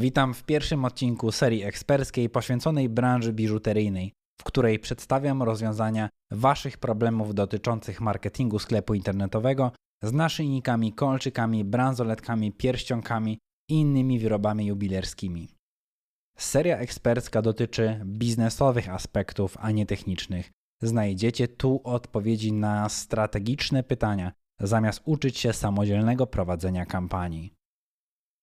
Witam 0.00 0.34
w 0.34 0.44
pierwszym 0.44 0.84
odcinku 0.84 1.32
serii 1.32 1.62
eksperckiej 1.62 2.30
poświęconej 2.30 2.88
branży 2.88 3.32
biżuteryjnej, 3.32 4.12
w 4.40 4.44
której 4.44 4.78
przedstawiam 4.78 5.42
rozwiązania 5.42 6.08
Waszych 6.30 6.78
problemów 6.78 7.34
dotyczących 7.34 8.00
marketingu 8.00 8.58
sklepu 8.58 8.94
internetowego 8.94 9.72
z 10.02 10.12
naszyjnikami, 10.12 10.92
kolczykami, 10.92 11.64
bransoletkami, 11.64 12.52
pierścionkami 12.52 13.38
i 13.70 13.74
innymi 13.74 14.18
wyrobami 14.18 14.66
jubilerskimi. 14.66 15.48
Seria 16.38 16.78
ekspercka 16.78 17.42
dotyczy 17.42 18.00
biznesowych 18.04 18.88
aspektów, 18.88 19.56
a 19.60 19.70
nie 19.70 19.86
technicznych. 19.86 20.50
Znajdziecie 20.82 21.48
tu 21.48 21.80
odpowiedzi 21.84 22.52
na 22.52 22.88
strategiczne 22.88 23.82
pytania, 23.82 24.32
zamiast 24.60 25.02
uczyć 25.04 25.38
się 25.38 25.52
samodzielnego 25.52 26.26
prowadzenia 26.26 26.86
kampanii. 26.86 27.59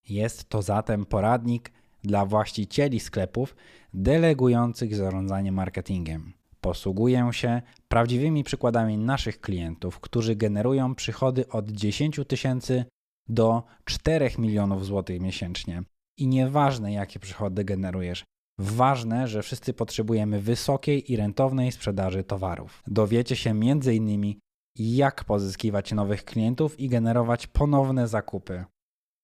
Jest 0.10 0.50
to 0.50 0.62
zatem 0.62 1.06
poradnik 1.06 1.72
dla 2.04 2.26
właścicieli 2.26 3.00
sklepów 3.00 3.56
delegujących 3.94 4.96
zarządzanie 4.96 5.52
marketingiem. 5.52 6.34
Posługuję 6.62 7.30
się 7.32 7.62
prawdziwymi 7.88 8.44
przykładami 8.44 8.98
naszych 8.98 9.42
klientów, 9.42 10.00
którzy 10.00 10.36
generują 10.36 10.96
przychody 10.96 11.50
od 11.50 11.72
10 11.72 12.20
tysięcy 12.28 12.86
do 13.30 13.64
4 13.86 14.30
milionów 14.38 14.86
złotych 14.86 15.22
miesięcznie. 15.22 15.84
I 16.18 16.28
nieważne, 16.28 16.94
jakie 16.94 17.20
przychody 17.20 17.64
generujesz, 17.64 18.24
ważne, 18.60 19.28
że 19.28 19.44
wszyscy 19.44 19.74
potrzebujemy 19.74 20.42
wysokiej 20.42 21.12
i 21.12 21.16
rentownej 21.16 21.72
sprzedaży 21.72 22.24
towarów. 22.24 22.84
Dowiecie 22.88 23.36
się 23.36 23.50
m.in. 23.50 24.34
jak 24.76 25.24
pozyskiwać 25.24 25.92
nowych 25.92 26.26
klientów 26.26 26.80
i 26.80 26.90
generować 26.90 27.48
ponowne 27.48 28.08
zakupy 28.08 28.66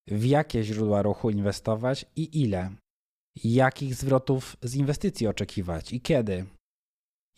w 0.08 0.26
jakie 0.26 0.64
źródła 0.64 1.02
ruchu 1.02 1.30
inwestować 1.30 2.06
i 2.16 2.42
ile, 2.42 2.70
jakich 3.44 3.96
zwrotów 3.96 4.58
z 4.62 4.76
inwestycji 4.76 5.28
oczekiwać 5.28 5.94
i 5.94 6.02
kiedy. 6.02 6.46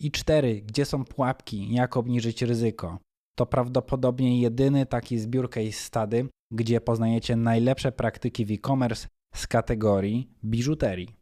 I 0.02 0.10
cztery, 0.10 0.62
gdzie 0.62 0.84
są 0.84 1.04
pułapki, 1.04 1.74
jak 1.74 1.96
obniżyć 1.96 2.42
ryzyko. 2.42 2.98
To 3.38 3.46
prawdopodobnie 3.46 4.40
jedyny 4.40 4.86
taki 4.86 5.18
zbiór 5.18 5.50
case 5.50 5.72
study, 5.72 6.28
gdzie 6.52 6.80
poznajecie 6.80 7.36
najlepsze 7.36 7.92
praktyki 7.92 8.44
w 8.44 8.50
e-commerce 8.50 9.08
z 9.34 9.46
kategorii 9.46 10.28
biżuterii. 10.44 11.14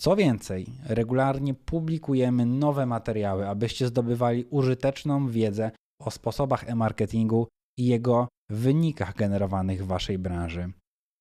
Co 0.00 0.16
więcej, 0.16 0.66
regularnie 0.84 1.54
publikujemy 1.54 2.46
nowe 2.46 2.86
materiały, 2.86 3.48
abyście 3.48 3.86
zdobywali 3.86 4.44
użyteczną 4.50 5.28
wiedzę 5.28 5.70
o 6.00 6.10
sposobach 6.10 6.68
e-marketingu 6.68 7.48
i 7.78 7.86
jego 7.86 8.28
wynikach 8.50 9.14
generowanych 9.14 9.84
w 9.84 9.86
Waszej 9.86 10.18
branży. 10.18 10.72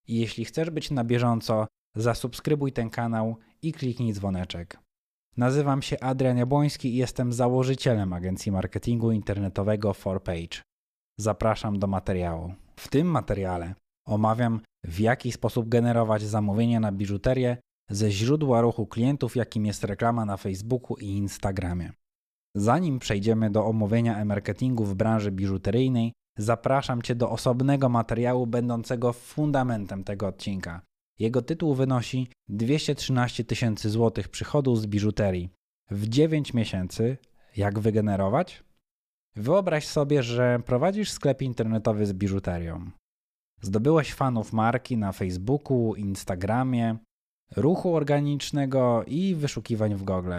I 0.08 0.20
jeśli 0.20 0.46
chcesz 0.46 0.70
być 0.70 0.92
na 0.92 1.04
bieżąco, 1.04 1.68
zasubskrybuj 1.96 2.72
ten 2.72 2.90
kanał 2.90 3.38
i 3.62 3.74
kliknij 3.74 4.14
dzwoneczek. 4.14 4.80
Nazywam 5.38 5.82
się 5.82 6.00
Adrian 6.00 6.38
Jabłoński 6.38 6.94
i 6.94 6.98
jestem 6.98 7.34
założycielem 7.34 8.14
agencji 8.14 8.52
marketingu 8.52 9.12
internetowego 9.12 9.92
4Page. 9.92 10.62
Zapraszam 11.20 11.80
do 11.80 11.88
materiału. 11.88 12.54
W 12.76 12.88
tym 12.88 13.08
materiale 13.08 13.76
omawiam, 14.08 14.62
w 14.86 15.00
jaki 15.00 15.32
sposób 15.32 15.70
generować 15.70 16.22
zamówienia 16.22 16.80
na 16.80 16.92
biżuterię 16.92 17.58
ze 17.90 18.12
źródła 18.12 18.62
ruchu 18.62 18.88
klientów, 18.88 19.36
jakim 19.36 19.66
jest 19.66 19.84
reklama 19.84 20.26
na 20.26 20.38
Facebooku 20.38 20.98
i 20.98 21.06
Instagramie. 21.06 21.92
Zanim 22.56 23.00
przejdziemy 23.00 23.50
do 23.50 23.66
omówienia 23.66 24.18
e-marketingu 24.18 24.86
w 24.86 24.96
branży 24.96 25.32
biżuteryjnej, 25.32 26.14
zapraszam 26.38 27.02
Cię 27.02 27.16
do 27.16 27.30
osobnego 27.30 27.90
materiału 27.90 28.48
będącego 28.48 29.14
fundamentem 29.14 30.04
tego 30.04 30.28
odcinka. 30.28 30.82
Jego 31.20 31.42
tytuł 31.42 31.74
wynosi 31.74 32.28
213 32.50 33.44
tysięcy 33.44 33.90
złotych 33.90 34.30
przychodu 34.30 34.76
z 34.76 34.86
biżuterii. 34.86 35.50
W 35.92 36.08
9 36.08 36.54
miesięcy 36.54 37.18
jak 37.58 37.80
wygenerować? 37.80 38.64
Wyobraź 39.36 39.88
sobie, 39.88 40.24
że 40.24 40.60
prowadzisz 40.66 41.12
sklep 41.12 41.42
internetowy 41.42 42.06
z 42.06 42.14
biżuterią. 42.14 42.92
Zdobyłeś 43.62 44.14
fanów 44.14 44.54
marki 44.54 44.98
na 44.98 45.12
Facebooku, 45.12 45.96
Instagramie, 45.96 46.98
ruchu 47.56 47.96
organicznego 47.96 49.04
i 49.08 49.36
wyszukiwań 49.36 49.96
w 49.96 50.04
Google. 50.04 50.34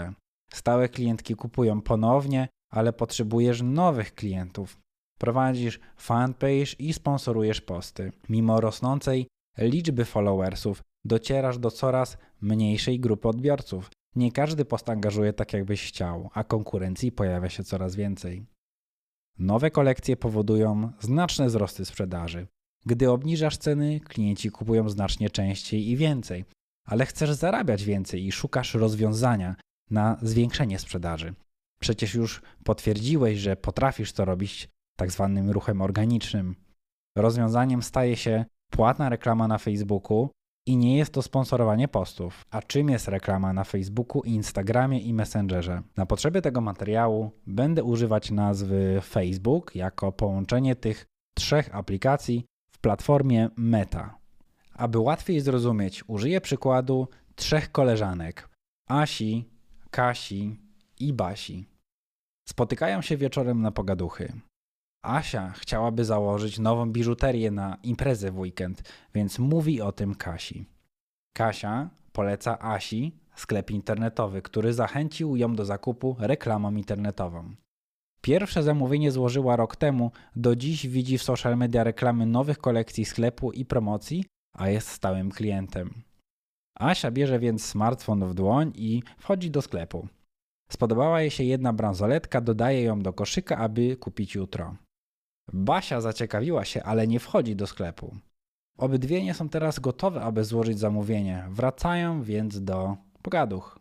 Stałe 0.53 0.88
klientki 0.88 1.34
kupują 1.34 1.81
ponownie, 1.81 2.48
ale 2.70 2.92
potrzebujesz 2.92 3.62
nowych 3.62 4.14
klientów. 4.14 4.78
Prowadzisz 5.18 5.80
fanpage 5.96 6.72
i 6.78 6.92
sponsorujesz 6.92 7.60
posty. 7.60 8.12
Mimo 8.28 8.60
rosnącej 8.60 9.26
liczby 9.58 10.04
followersów 10.04 10.82
docierasz 11.04 11.58
do 11.58 11.70
coraz 11.70 12.16
mniejszej 12.40 13.00
grupy 13.00 13.28
odbiorców. 13.28 13.90
Nie 14.16 14.32
każdy 14.32 14.64
post 14.64 14.88
angażuje 14.88 15.32
tak, 15.32 15.52
jakbyś 15.52 15.88
chciał, 15.88 16.30
a 16.34 16.44
konkurencji 16.44 17.12
pojawia 17.12 17.48
się 17.48 17.64
coraz 17.64 17.96
więcej. 17.96 18.46
Nowe 19.38 19.70
kolekcje 19.70 20.16
powodują 20.16 20.92
znaczne 21.00 21.46
wzrosty 21.46 21.84
sprzedaży. 21.84 22.46
Gdy 22.86 23.10
obniżasz 23.10 23.56
ceny, 23.56 24.00
klienci 24.00 24.50
kupują 24.50 24.88
znacznie 24.88 25.30
częściej 25.30 25.88
i 25.88 25.96
więcej, 25.96 26.44
ale 26.84 27.06
chcesz 27.06 27.32
zarabiać 27.32 27.84
więcej 27.84 28.26
i 28.26 28.32
szukasz 28.32 28.74
rozwiązania 28.74 29.56
na 29.90 30.18
zwiększenie 30.22 30.78
sprzedaży. 30.78 31.34
Przecież 31.80 32.14
już 32.14 32.42
potwierdziłeś, 32.64 33.38
że 33.38 33.56
potrafisz 33.56 34.12
to 34.12 34.24
robić 34.24 34.68
tak 34.98 35.12
zwanym 35.12 35.50
ruchem 35.50 35.81
organicznym. 35.82 36.54
Rozwiązaniem 37.16 37.82
staje 37.82 38.16
się 38.16 38.44
płatna 38.70 39.09
reklama 39.09 39.48
na 39.48 39.59
Facebooku 39.59 40.31
i 40.66 40.76
nie 40.76 40.97
jest 40.97 41.12
to 41.12 41.22
sponsorowanie 41.22 41.88
postów. 41.88 42.42
A 42.50 42.62
czym 42.62 42.88
jest 42.88 43.08
reklama 43.08 43.53
na 43.53 43.64
Facebooku, 43.64 44.22
Instagramie 44.22 45.00
i 45.00 45.14
Messengerze? 45.14 45.82
Na 45.97 46.06
potrzeby 46.06 46.42
tego 46.42 46.60
materiału 46.60 47.31
będę 47.47 47.84
używać 47.84 48.31
nazwy 48.31 49.00
Facebook 49.04 49.75
jako 49.75 50.12
połączenie 50.12 50.76
tych 50.76 51.06
trzech 51.34 51.75
aplikacji 51.75 52.44
w 52.70 52.78
platformie 52.78 53.48
Meta. 53.56 54.19
Aby 54.75 54.98
łatwiej 54.98 55.41
zrozumieć, 55.41 56.04
użyję 56.08 56.41
przykładu 56.41 57.08
trzech 57.34 57.72
koleżanek: 57.72 58.48
Asi, 58.88 59.44
Kasi 59.91 60.56
i 61.00 61.12
Basi. 61.12 61.69
Spotykają 62.48 63.03
się 63.03 63.16
wieczorem 63.16 63.62
na 63.62 63.70
pogaduchy. 63.70 64.32
Asia 65.03 65.50
chciałaby 65.50 66.04
założyć 66.04 66.59
nową 66.59 66.92
biżuterię 66.92 67.50
na 67.50 67.76
imprezę 67.82 68.31
w 68.31 68.38
weekend, 68.38 68.82
więc 69.14 69.38
mówi 69.38 69.81
o 69.81 69.92
tym 69.92 70.14
Kasi. 70.14 70.66
Kasia 71.36 71.91
poleca 72.12 72.59
Asi 72.59 73.12
sklep 73.34 73.70
internetowy, 73.70 74.42
który 74.42 74.72
zachęcił 74.72 75.37
ją 75.37 75.54
do 75.54 75.64
zakupu 75.64 76.16
reklamą 76.19 76.75
internetową. 76.75 77.54
Pierwsze 78.20 78.62
zamówienie 78.62 79.12
złożyła 79.12 79.56
rok 79.56 79.76
temu, 79.76 80.10
do 80.37 80.56
dziś 80.56 80.87
widzi 80.87 81.19
w 81.19 81.22
social 81.22 81.56
media 81.56 81.84
reklamy 81.84 82.26
nowych 82.26 82.58
kolekcji 82.58 83.04
sklepu 83.04 83.53
i 83.53 83.64
promocji, 83.64 84.25
a 84.56 84.69
jest 84.69 84.88
stałym 84.88 85.31
klientem. 85.31 86.03
Asia 86.78 87.10
bierze 87.10 87.38
więc 87.38 87.64
smartfon 87.64 88.25
w 88.25 88.34
dłoń 88.34 88.72
i 88.75 89.03
wchodzi 89.19 89.50
do 89.50 89.62
sklepu. 89.62 90.08
Spodobała 90.70 91.20
jej 91.20 91.31
się 91.31 91.44
jedna 91.44 91.72
bransoletka, 91.72 92.41
dodaje 92.41 92.82
ją 92.82 93.00
do 93.00 93.12
koszyka, 93.12 93.56
aby 93.56 93.97
kupić 93.97 94.34
jutro. 94.34 94.76
Basia 95.53 96.00
zaciekawiła 96.00 96.64
się, 96.64 96.82
ale 96.82 97.06
nie 97.06 97.20
wchodzi 97.20 97.56
do 97.56 97.66
sklepu. 97.66 98.16
Obydwie 98.78 99.25
nie 99.25 99.34
są 99.34 99.48
teraz 99.48 99.78
gotowe, 99.78 100.22
aby 100.22 100.44
złożyć 100.44 100.78
zamówienie. 100.78 101.47
Wracają 101.50 102.22
więc 102.22 102.64
do 102.64 102.97
pogaduch. 103.22 103.78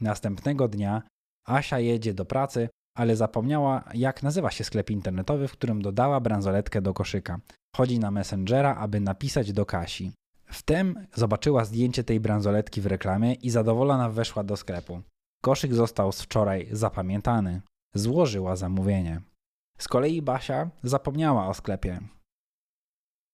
Następnego 0.00 0.68
dnia 0.68 1.02
Asia 1.46 1.78
jedzie 1.78 2.14
do 2.14 2.24
pracy, 2.24 2.68
ale 2.96 3.16
zapomniała, 3.16 3.84
jak 3.94 4.22
nazywa 4.22 4.50
się 4.50 4.64
sklep 4.64 4.90
internetowy, 4.90 5.48
w 5.48 5.52
którym 5.52 5.82
dodała 5.82 6.20
bransoletkę 6.20 6.82
do 6.82 6.94
koszyka. 6.94 7.40
Chodzi 7.76 7.98
na 7.98 8.10
Messengera, 8.10 8.76
aby 8.76 9.00
napisać 9.00 9.52
do 9.52 9.66
Kasi. 9.66 10.12
Wtem 10.46 11.06
zobaczyła 11.14 11.64
zdjęcie 11.64 12.04
tej 12.04 12.20
bransoletki 12.20 12.80
w 12.80 12.86
reklamie 12.86 13.34
i 13.34 13.50
zadowolona 13.50 14.10
weszła 14.10 14.44
do 14.44 14.56
sklepu. 14.56 15.02
Koszyk 15.42 15.74
został 15.74 16.12
z 16.12 16.22
wczoraj 16.22 16.68
zapamiętany. 16.70 17.60
Złożyła 17.94 18.56
zamówienie. 18.56 19.20
Z 19.78 19.88
kolei 19.88 20.22
Basia 20.22 20.70
zapomniała 20.82 21.48
o 21.48 21.54
sklepie. 21.54 22.00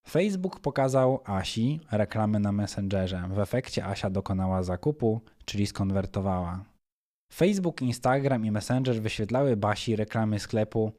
Facebook 0.08 0.60
pokazał 0.60 1.20
Asi 1.24 1.80
reklamę 1.92 2.38
na 2.38 2.52
Messengerze. 2.52 3.28
W 3.28 3.38
efekcie 3.38 3.84
Asia 3.84 4.10
dokonała 4.10 4.62
zakupu, 4.62 5.20
czyli 5.44 5.66
skonwertowała. 5.66 6.64
Facebook, 7.32 7.82
Instagram 7.82 8.44
i 8.44 8.50
Messenger 8.50 9.02
wyświetlały 9.02 9.56
Basi 9.56 9.96
reklamy 9.96 10.38
sklepu 10.38 10.92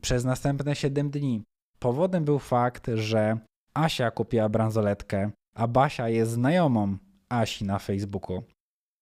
przez 0.00 0.24
następne 0.24 0.76
7 0.76 1.10
dni. 1.10 1.42
Powodem 1.78 2.24
był 2.24 2.38
fakt, 2.38 2.86
że 2.94 3.38
Asia 3.74 4.10
kupiła 4.10 4.48
bransoletkę, 4.48 5.30
a 5.54 5.68
Basia 5.68 6.08
jest 6.08 6.32
znajomą 6.32 6.96
Asi 7.28 7.64
na 7.64 7.78
Facebooku. 7.78 8.42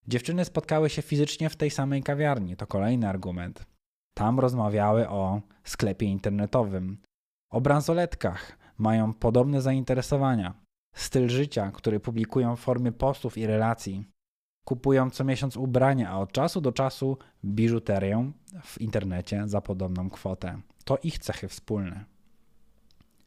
Dziewczyny 0.08 0.44
spotkały 0.44 0.90
się 0.90 1.02
fizycznie 1.02 1.50
w 1.50 1.56
tej 1.56 1.70
samej 1.70 2.02
kawiarni. 2.02 2.56
To 2.56 2.67
kolejny 2.67 3.08
argument. 3.08 3.75
Tam 4.18 4.40
rozmawiały 4.40 5.08
o 5.08 5.40
sklepie 5.64 6.06
internetowym, 6.06 6.98
o 7.50 7.60
bransoletkach, 7.60 8.58
mają 8.78 9.14
podobne 9.14 9.62
zainteresowania. 9.62 10.54
styl 10.94 11.28
życia, 11.28 11.70
który 11.70 12.00
publikują 12.00 12.56
w 12.56 12.60
formie 12.60 12.92
postów 12.92 13.38
i 13.38 13.46
relacji. 13.46 14.04
Kupują 14.64 15.10
co 15.10 15.24
miesiąc 15.24 15.56
ubrania, 15.56 16.10
a 16.10 16.18
od 16.18 16.32
czasu 16.32 16.60
do 16.60 16.72
czasu 16.72 17.18
biżuterię 17.44 18.32
w 18.62 18.80
internecie 18.80 19.48
za 19.48 19.60
podobną 19.60 20.10
kwotę. 20.10 20.60
To 20.84 20.98
ich 21.02 21.18
cechy 21.18 21.48
wspólne. 21.48 22.04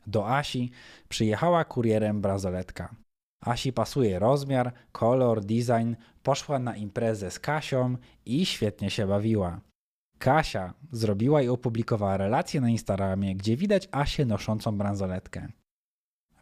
Do 0.08 0.28
Asi 0.28 0.72
przyjechała 1.10 1.66
kurierem 1.66 2.22
bransoletka. 2.22 2.96
Asi 3.42 3.74
pasuje 3.74 4.20
rozmiar, 4.20 4.74
kolor, 4.92 5.42
design, 5.42 5.94
poszła 6.24 6.60
na 6.60 6.76
imprezę 6.76 7.32
z 7.32 7.40
Kasią 7.40 7.98
i 8.26 8.46
świetnie 8.46 8.90
się 8.90 9.08
bawiła. 9.08 9.62
Kasia 10.20 10.74
zrobiła 10.92 11.42
i 11.42 11.48
opublikowała 11.48 12.18
relację 12.18 12.62
na 12.62 12.70
Instagramie, 12.70 13.36
gdzie 13.36 13.58
widać 13.58 13.90
Asię 13.92 14.26
noszącą 14.26 14.78
bransoletkę. 14.78 15.48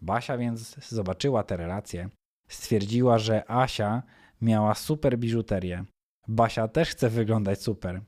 Basia 0.01 0.37
więc 0.37 0.89
zobaczyła 0.89 1.43
te 1.43 1.57
relacje. 1.57 2.09
Stwierdziła, 2.49 3.17
że 3.17 3.51
Asia 3.51 4.03
miała 4.41 4.75
super 4.75 5.19
biżuterię. 5.19 5.85
Basia 6.27 6.67
też 6.67 6.89
chce 6.89 7.09
wyglądać 7.09 7.61
super. 7.61 8.01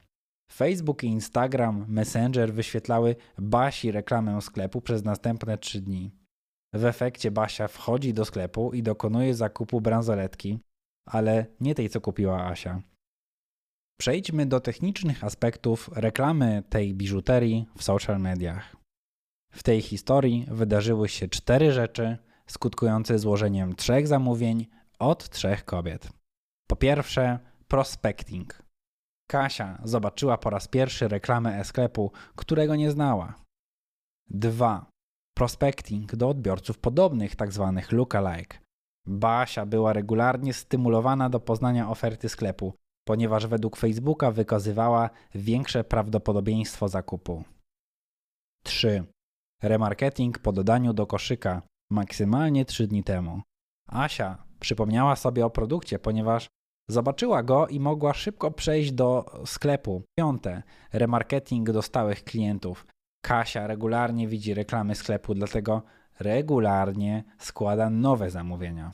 Facebook 0.51 1.03
i 1.03 1.07
Instagram, 1.07 1.85
Messenger 1.87 2.53
wyświetlały 2.53 3.15
Basi 3.37 3.91
reklamę 3.91 4.41
sklepu 4.41 4.81
przez 4.81 5.03
następne 5.03 5.57
3 5.57 5.81
dni. 5.81 6.11
W 6.73 6.85
efekcie 6.85 7.31
Basia 7.31 7.67
wchodzi 7.67 8.13
do 8.13 8.25
sklepu 8.25 8.73
i 8.73 8.83
dokonuje 8.83 9.35
zakupu 9.35 9.81
bransoletki, 9.81 10.59
ale 11.05 11.45
nie 11.59 11.75
tej, 11.75 11.89
co 11.89 12.01
kupiła 12.01 12.45
Asia. 12.45 12.81
Przejdźmy 13.99 14.45
do 14.45 14.59
technicznych 14.59 15.23
aspektów 15.23 15.89
reklamy 15.93 16.63
tej 16.69 16.93
biżuterii 16.93 17.67
w 17.77 17.83
social 17.83 18.19
mediach. 18.19 18.75
W 19.51 19.63
tej 19.63 19.81
historii 19.81 20.45
wydarzyły 20.51 21.09
się 21.09 21.27
cztery 21.27 21.71
rzeczy 21.71 22.17
skutkujące 22.47 23.19
złożeniem 23.19 23.75
trzech 23.75 24.07
zamówień 24.07 24.67
od 24.99 25.29
trzech 25.29 25.65
kobiet. 25.65 26.09
Po 26.69 26.75
pierwsze, 26.75 27.39
prospecting. 27.67 28.63
Kasia 29.29 29.81
zobaczyła 29.83 30.37
po 30.37 30.49
raz 30.49 30.67
pierwszy 30.67 31.07
reklamę 31.07 31.59
e-sklepu, 31.59 32.11
którego 32.35 32.75
nie 32.75 32.91
znała. 32.91 33.33
2. 34.29 34.85
Prospecting 35.37 36.15
do 36.15 36.29
odbiorców 36.29 36.77
podobnych, 36.77 37.35
tzw. 37.35 37.73
Tak 37.75 37.91
lookalike. 37.91 38.57
Basia 39.07 39.65
była 39.65 39.93
regularnie 39.93 40.53
stymulowana 40.53 41.29
do 41.29 41.39
poznania 41.39 41.89
oferty 41.89 42.29
sklepu, 42.29 42.73
ponieważ 43.09 43.47
według 43.47 43.77
Facebooka 43.77 44.31
wykazywała 44.31 45.09
większe 45.35 45.83
prawdopodobieństwo 45.83 46.87
zakupu. 46.87 47.43
3. 48.63 49.03
Remarketing 49.63 50.39
po 50.39 50.51
dodaniu 50.51 50.93
do 50.93 51.07
koszyka 51.07 51.61
maksymalnie 51.91 52.65
3 52.65 52.87
dni 52.87 53.03
temu. 53.03 53.41
Asia 53.87 54.43
przypomniała 54.59 55.15
sobie 55.15 55.45
o 55.45 55.49
produkcie, 55.49 55.99
ponieważ 55.99 56.47
zobaczyła 56.89 57.43
go 57.43 57.67
i 57.67 57.79
mogła 57.79 58.13
szybko 58.13 58.51
przejść 58.51 58.91
do 58.91 59.25
sklepu. 59.45 60.03
Piąte, 60.19 60.63
remarketing 60.93 61.71
do 61.71 61.81
stałych 61.81 62.23
klientów. 62.23 62.85
Kasia 63.25 63.67
regularnie 63.67 64.27
widzi 64.27 64.53
reklamy 64.53 64.95
sklepu, 64.95 65.33
dlatego 65.33 65.83
regularnie 66.19 67.23
składa 67.39 67.89
nowe 67.89 68.29
zamówienia. 68.29 68.91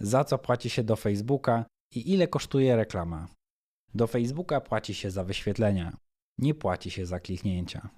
Za 0.00 0.24
co 0.24 0.38
płaci 0.38 0.70
się 0.70 0.84
do 0.84 0.96
Facebooka 0.96 1.64
i 1.90 2.12
ile 2.12 2.28
kosztuje 2.28 2.76
reklama? 2.76 3.28
Do 3.94 4.06
Facebooka 4.06 4.60
płaci 4.60 4.94
się 4.94 5.10
za 5.10 5.24
wyświetlenia, 5.24 5.96
nie 6.38 6.54
płaci 6.54 6.90
się 6.90 7.06
za 7.06 7.20
kliknięcia. 7.20 7.88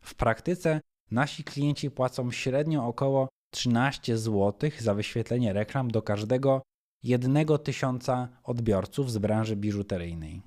W 0.00 0.14
praktyce 0.14 0.80
nasi 1.10 1.44
klienci 1.44 1.90
płacą 1.90 2.30
średnio 2.30 2.86
około 2.86 3.28
13 3.50 4.18
zł 4.18 4.70
za 4.78 4.94
wyświetlenie 4.94 5.52
reklam 5.52 5.90
do 5.90 6.02
każdego 6.02 6.62
jednego 7.02 7.58
tysiąca 7.58 8.28
odbiorców 8.44 9.12
z 9.12 9.18
branży 9.18 9.56
biżuteryjnej. 9.56 10.42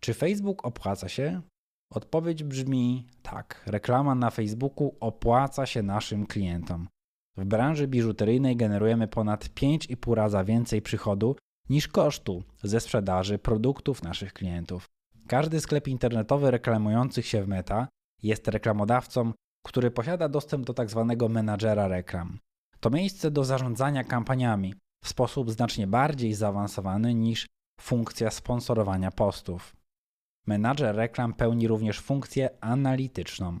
Czy 0.00 0.14
Facebook 0.14 0.64
opłaca 0.64 1.08
się? 1.08 1.42
Odpowiedź 1.92 2.44
brzmi 2.44 3.06
tak. 3.22 3.62
Reklama 3.66 4.14
na 4.14 4.30
Facebooku 4.30 4.96
opłaca 5.00 5.66
się 5.66 5.82
naszym 5.82 6.26
klientom. 6.26 6.88
W 7.36 7.44
branży 7.44 7.88
biżuteryjnej 7.88 8.56
generujemy 8.56 9.08
ponad 9.08 9.44
5,5 9.44 10.14
raza 10.14 10.44
więcej 10.44 10.82
przychodu 10.82 11.36
niż 11.70 11.88
kosztu 11.88 12.42
ze 12.62 12.80
sprzedaży 12.80 13.38
produktów 13.38 14.02
naszych 14.02 14.32
klientów. 14.32 14.88
Każdy 15.26 15.60
sklep 15.60 15.88
internetowy 15.88 16.50
reklamujący 16.50 17.22
się 17.22 17.42
w 17.42 17.48
Meta 17.48 17.88
jest 18.22 18.48
reklamodawcą, 18.48 19.32
który 19.66 19.90
posiada 19.90 20.28
dostęp 20.28 20.66
do 20.66 20.74
tzw. 20.74 21.06
Tak 21.18 21.30
menadżera 21.30 21.88
reklam. 21.88 22.38
To 22.80 22.90
miejsce 22.90 23.30
do 23.30 23.44
zarządzania 23.44 24.04
kampaniami 24.04 24.74
w 25.04 25.08
sposób 25.08 25.50
znacznie 25.50 25.86
bardziej 25.86 26.34
zaawansowany 26.34 27.14
niż 27.14 27.46
funkcja 27.80 28.30
sponsorowania 28.30 29.10
postów. 29.10 29.76
Menadżer 30.46 30.96
reklam 30.96 31.34
pełni 31.34 31.68
również 31.68 32.00
funkcję 32.00 32.50
analityczną. 32.60 33.58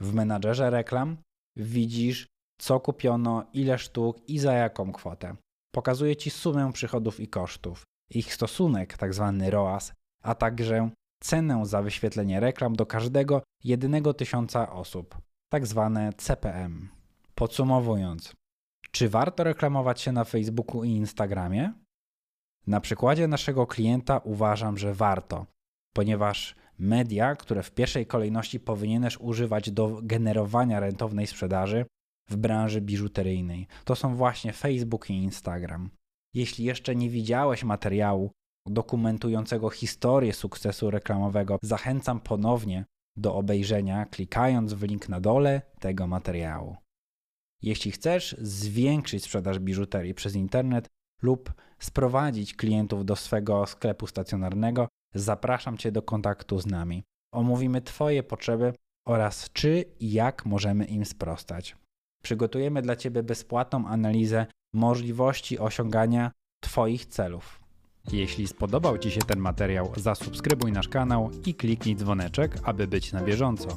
W 0.00 0.14
menadżerze 0.14 0.70
reklam 0.70 1.16
widzisz, 1.56 2.26
co 2.60 2.80
kupiono, 2.80 3.46
ile 3.52 3.78
sztuk 3.78 4.28
i 4.28 4.38
za 4.38 4.52
jaką 4.52 4.92
kwotę. 4.92 5.36
Pokazuje 5.74 6.16
Ci 6.16 6.30
sumę 6.30 6.72
przychodów 6.72 7.20
i 7.20 7.28
kosztów, 7.28 7.82
ich 8.10 8.34
stosunek, 8.34 8.96
tzw. 8.98 9.34
Tak 9.40 9.52
ROAS, 9.52 9.92
a 10.22 10.34
także 10.34 10.90
cenę 11.20 11.66
za 11.66 11.82
wyświetlenie 11.82 12.40
reklam 12.40 12.76
do 12.76 12.86
każdego 12.86 13.42
jednego 13.64 14.14
tysiąca 14.14 14.72
osób, 14.72 15.18
tzw. 15.52 15.90
Tak 15.94 16.14
CPM. 16.14 16.88
Podsumowując, 17.34 18.32
czy 18.90 19.08
warto 19.08 19.44
reklamować 19.44 20.00
się 20.00 20.12
na 20.12 20.24
Facebooku 20.24 20.84
i 20.84 20.90
Instagramie? 20.90 21.72
Na 22.66 22.80
przykładzie 22.80 23.28
naszego 23.28 23.66
klienta 23.66 24.18
uważam, 24.18 24.78
że 24.78 24.94
warto, 24.94 25.46
ponieważ 25.94 26.54
media, 26.78 27.36
które 27.36 27.62
w 27.62 27.70
pierwszej 27.70 28.06
kolejności 28.06 28.60
powinieneś 28.60 29.16
używać 29.20 29.70
do 29.70 30.00
generowania 30.02 30.80
rentownej 30.80 31.26
sprzedaży 31.26 31.86
w 32.28 32.36
branży 32.36 32.80
biżuteryjnej, 32.80 33.66
to 33.84 33.96
są 33.96 34.16
właśnie 34.16 34.52
Facebook 34.52 35.10
i 35.10 35.14
Instagram. 35.14 35.90
Jeśli 36.34 36.64
jeszcze 36.64 36.96
nie 36.96 37.10
widziałeś 37.10 37.64
materiału 37.64 38.30
dokumentującego 38.66 39.70
historię 39.70 40.32
sukcesu 40.32 40.90
reklamowego, 40.90 41.58
zachęcam 41.62 42.20
ponownie 42.20 42.84
do 43.16 43.34
obejrzenia, 43.34 44.06
klikając 44.06 44.72
w 44.72 44.82
link 44.82 45.08
na 45.08 45.20
dole 45.20 45.62
tego 45.80 46.06
materiału. 46.06 46.76
Jeśli 47.62 47.90
chcesz 47.90 48.36
zwiększyć 48.38 49.24
sprzedaż 49.24 49.58
biżuterii 49.58 50.14
przez 50.14 50.34
internet 50.34 50.86
lub 51.22 51.52
sprowadzić 51.78 52.54
klientów 52.54 53.04
do 53.04 53.16
swego 53.16 53.66
sklepu 53.66 54.06
stacjonarnego, 54.06 54.88
zapraszam 55.14 55.78
Cię 55.78 55.92
do 55.92 56.02
kontaktu 56.02 56.60
z 56.60 56.66
nami. 56.66 57.02
Omówimy 57.32 57.82
Twoje 57.82 58.22
potrzeby 58.22 58.72
oraz 59.06 59.50
czy 59.52 59.84
i 60.00 60.12
jak 60.12 60.46
możemy 60.46 60.84
im 60.84 61.04
sprostać. 61.04 61.76
Przygotujemy 62.28 62.82
dla 62.82 62.96
Ciebie 62.96 63.22
bezpłatną 63.22 63.86
analizę 63.86 64.46
możliwości 64.72 65.58
osiągania 65.58 66.30
Twoich 66.60 67.06
celów. 67.06 67.60
Jeśli 68.12 68.46
spodobał 68.46 68.98
Ci 68.98 69.10
się 69.10 69.20
ten 69.20 69.38
materiał, 69.38 69.92
zasubskrybuj 69.96 70.72
nasz 70.72 70.88
kanał 70.88 71.30
i 71.46 71.54
kliknij 71.54 71.96
dzwoneczek, 71.96 72.58
aby 72.62 72.86
być 72.86 73.12
na 73.12 73.22
bieżąco. 73.22 73.68